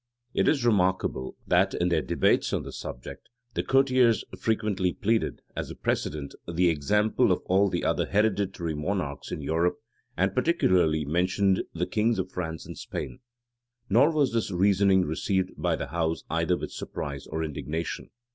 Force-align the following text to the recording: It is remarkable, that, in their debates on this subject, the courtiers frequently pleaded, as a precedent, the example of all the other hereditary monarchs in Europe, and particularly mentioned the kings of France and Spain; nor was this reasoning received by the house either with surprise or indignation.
It 0.33 0.47
is 0.47 0.65
remarkable, 0.65 1.37
that, 1.45 1.75
in 1.75 1.89
their 1.89 2.01
debates 2.01 2.53
on 2.53 2.63
this 2.63 2.79
subject, 2.79 3.29
the 3.53 3.61
courtiers 3.61 4.23
frequently 4.35 4.93
pleaded, 4.93 5.43
as 5.55 5.69
a 5.69 5.75
precedent, 5.75 6.33
the 6.51 6.69
example 6.69 7.31
of 7.31 7.43
all 7.45 7.69
the 7.69 7.83
other 7.83 8.07
hereditary 8.07 8.73
monarchs 8.73 9.31
in 9.31 9.41
Europe, 9.43 9.77
and 10.17 10.33
particularly 10.33 11.05
mentioned 11.05 11.61
the 11.75 11.85
kings 11.85 12.17
of 12.17 12.31
France 12.31 12.65
and 12.65 12.79
Spain; 12.79 13.19
nor 13.91 14.09
was 14.09 14.33
this 14.33 14.49
reasoning 14.49 15.03
received 15.05 15.51
by 15.55 15.75
the 15.75 15.89
house 15.89 16.23
either 16.31 16.57
with 16.57 16.71
surprise 16.71 17.27
or 17.27 17.43
indignation. 17.43 18.09